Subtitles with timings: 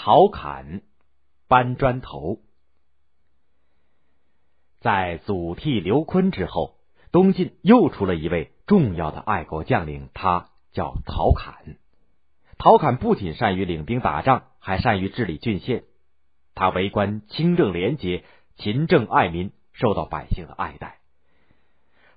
[0.00, 0.82] 陶侃
[1.48, 2.38] 搬砖头，
[4.78, 6.76] 在祖逖、刘琨之后，
[7.10, 11.78] 东晋又出了一位重要的爱国将领，他叫陶侃。
[12.58, 15.82] 陶侃不仅善于领兵打仗，还善于治理郡县。
[16.54, 21.00] 他为官清正廉洁、勤政爱民，受到百姓的爱戴。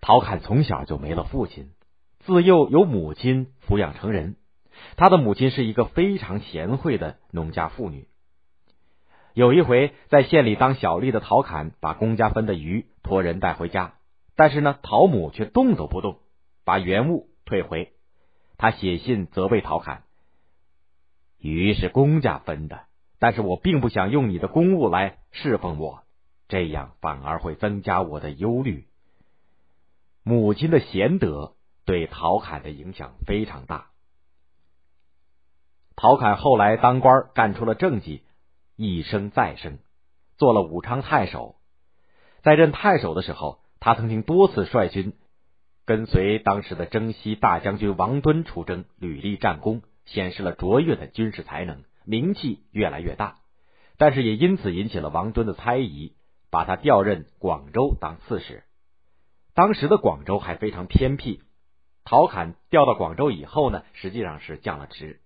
[0.00, 1.70] 陶侃从小就没了父亲，
[2.18, 4.34] 自幼由母亲抚养成人。
[4.96, 8.08] 他的母亲是一个非常贤惠的农家妇女。
[9.34, 13.94] 有一回，在县里当小吏的陶侃把公家分的鱼托人带回家，
[14.34, 16.18] 但是呢，陶母却动都不动，
[16.64, 17.92] 把原物退回。
[18.56, 20.02] 他写信责备陶侃
[21.38, 22.86] ：“鱼是公家分的，
[23.20, 26.02] 但是我并不想用你的公物来侍奉我，
[26.48, 28.88] 这样反而会增加我的忧虑。”
[30.24, 31.54] 母亲的贤德
[31.84, 33.90] 对陶侃的影响非常大。
[36.00, 38.22] 陶侃后来当官，干出了政绩，
[38.76, 39.80] 一升再升，
[40.36, 41.56] 做了武昌太守。
[42.40, 45.14] 在任太守的时候，他曾经多次率军
[45.84, 53.38] 跟随当时的征西大将军王敦出征，屡立战功，显示了卓越的军事才能，名气越来越大。
[53.96, 56.12] 但是也因此引起了王敦的猜疑，
[56.48, 58.62] 把他调任广州当刺史。
[59.52, 61.42] 当时的广州还非常偏僻，
[62.04, 65.18] 陶侃调到广州以后呢，实际上是降了职。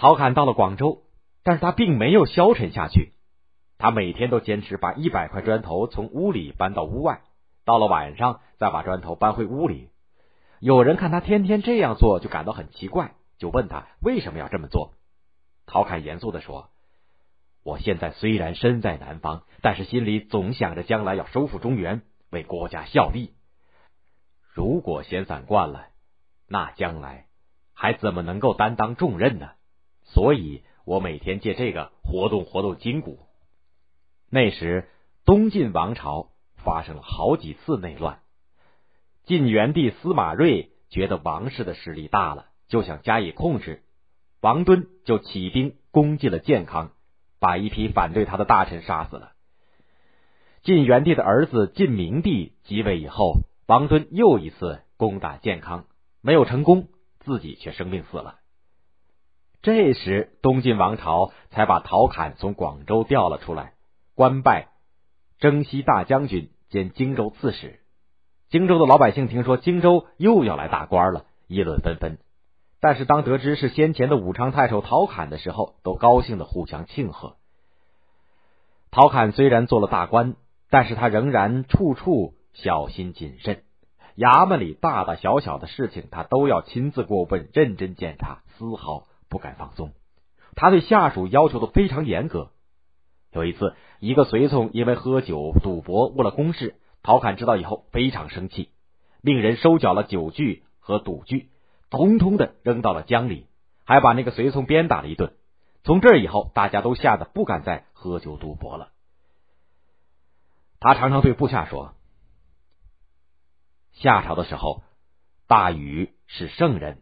[0.00, 1.02] 陶侃到了广州，
[1.42, 3.12] 但是他并没有消沉下去。
[3.76, 7.20] 他每天都坚持把一百块砖头从屋里搬到屋外，
[7.66, 9.90] 到了晚上再把砖头搬回屋里。
[10.58, 14.94] 有人看他天天这样做，就感到很奇怪，就问他为什么要这么做。
[15.66, 16.70] 陶侃严肃的说
[17.62, 23.34] ：“我现在虽然身在南方，但是心里总想着将来要收复中原，为国家效力。
[24.54, 25.88] 如果闲散惯了，
[26.48, 27.26] 那将来
[27.74, 29.50] 还怎么能够担当重任呢？”
[30.12, 33.20] 所以我每天借这个活动活动筋骨。
[34.28, 34.88] 那时
[35.24, 38.20] 东晋王朝发生了好几次内乱，
[39.24, 43.82] 晋元帝司马睿觉得王氏的势力大了，就想加以控制。
[44.40, 46.92] 王敦就起兵攻进了建康，
[47.38, 49.32] 把一批反对他的大臣杀死了。
[50.62, 55.86] 晋元帝的儿子晋明帝即位以后，王敦又一次攻打建康，
[56.20, 56.88] 没有成功，
[57.20, 58.39] 自己却生病死了。
[59.62, 63.74] 这时，东晋王朝才把陶侃从广州调了出来，
[64.14, 64.68] 官拜
[65.38, 67.80] 征西大将军兼荆州刺史。
[68.48, 72.18] 荆州的老百姓听说荆州又要来大官了，议论纷纷。
[72.80, 77.36] 但是，当得知是先前的武昌太守陶侃的时候，都高兴的互相庆贺。
[78.90, 80.36] 陶侃虽然做了大官，
[80.70, 83.62] 但是他仍然处处小心谨慎，
[84.16, 89.04] 衙门里大大小小的事情，他都要亲自过问，认真检查，丝毫。
[89.30, 89.92] 不敢放松，
[90.56, 92.50] 他对下属要求的非常严格。
[93.30, 98.70] 有一次，一个随从因为喝酒赌博误了公事，陶侃知道以后非常生气，
[99.22, 101.48] 命人收缴了酒具和赌具，
[101.90, 103.46] 通通的扔到了江里，
[103.84, 105.32] 还把那个随从鞭打了一顿。
[105.84, 108.90] 从这以后，大家都吓得不敢再喝酒赌博了。
[110.80, 111.94] 他常常对部下说
[113.92, 114.82] ：“夏朝的时候，
[115.46, 116.98] 大禹是圣人。”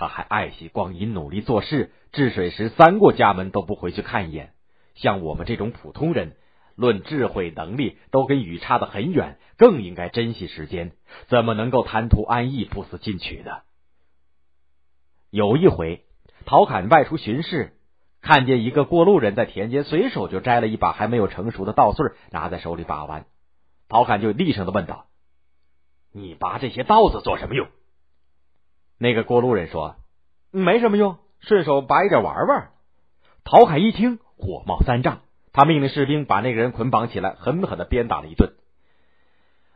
[0.00, 1.92] 他还爱惜光阴，努力做事。
[2.10, 4.54] 治水时，三过家门都不回去看一眼。
[4.94, 6.36] 像我们这种普通人，
[6.74, 10.92] 论智慧能力，都跟禹差得很远，更应该珍惜时间。
[11.28, 13.50] 怎么能够贪图安逸，不思进取呢？
[15.28, 16.06] 有一回，
[16.46, 17.74] 陶侃外出巡视，
[18.22, 23.26] 看见一个过路人在田间，随手就摘了一把还没有成熟的稻穗，拿在手里把玩。
[23.86, 25.08] 陶侃就厉声的问道
[26.10, 27.68] ：“你拔这些稻子做什么用？”
[29.02, 29.96] 那个过路人说
[30.52, 32.70] ：“没什么用，顺手拔一点玩玩。”
[33.44, 35.20] 陶侃一听，火冒三丈，
[35.54, 38.52] 他命令士兵把那个人捆绑起来，狠狠的鞭打了一顿。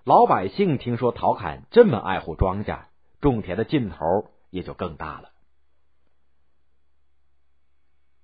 [0.05, 2.81] 老百姓听说陶侃这么爱护庄稼，
[3.23, 3.97] 种田的劲头
[4.51, 5.31] 也就更大了。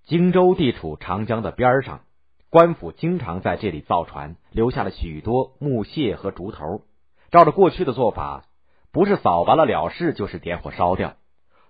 [0.04, 2.02] 荆州地处长江的边上，
[2.50, 6.82] 官府经常在这里造船，留下了许多木屑和竹头。
[7.30, 8.44] 照着过去的做法。
[8.92, 11.14] 不是扫完了了事，就是点火烧掉。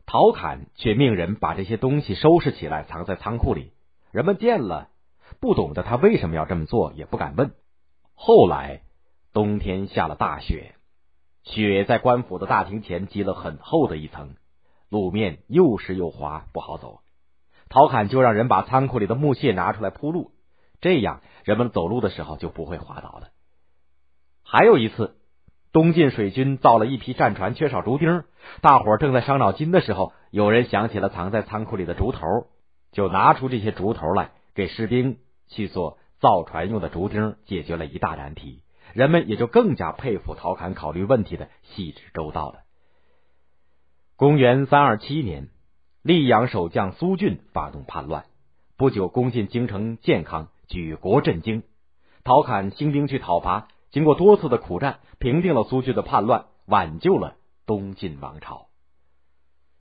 [0.06, 3.72] 陶侃却命人把这些东西收拾起来，藏在仓库里。
[4.10, 4.88] 人们见了，
[5.38, 7.52] 不懂得他为什么要这么做，也不敢问。
[8.14, 8.82] 后来
[9.32, 10.74] 冬天下了大雪，
[11.44, 14.34] 雪在官府的大厅前积了很厚的一层，
[14.88, 17.00] 路面又湿又滑，不好走。
[17.68, 20.32] 陶侃就让人把仓库里的木屑拿出来铺路，
[20.80, 23.28] 这样人们走路的时候就不会滑倒了。
[24.42, 25.19] 还有一次。
[25.72, 28.24] 东晋水军造了一批战船，缺少竹钉。
[28.60, 32.48] 大伙正在伤脑筋的时候，有人想起了藏在仓库里的竹头，
[32.90, 35.18] 就拿出这些竹头来，给士兵
[35.48, 38.62] 去做造船用的竹钉，解决了一大难题。
[38.94, 42.60] 人们也就更加佩服陶侃考虑问题的细致周到了。
[44.16, 45.50] 公元三二七年，
[46.02, 48.24] 溧阳守将苏峻发动叛乱，
[48.76, 51.62] 不久攻进京城建康，举国震惊。
[52.24, 57.34] 陶侃兴兵去讨伐，经过多次的苦战，平定了苏区的叛乱，挽救了
[57.66, 58.69] 东晋王朝。